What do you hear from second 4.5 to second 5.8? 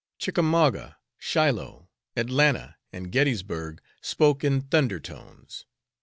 thunder tones!